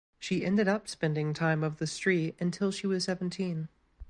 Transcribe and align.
She 0.17 0.43
ended 0.43 0.67
up 0.67 0.87
spending 0.87 1.31
time 1.31 1.63
of 1.63 1.77
the 1.77 1.85
street 1.85 2.35
until 2.39 2.71
she 2.71 2.87
was 2.87 3.03
seventeen. 3.03 3.69